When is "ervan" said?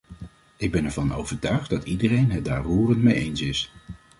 0.85-1.13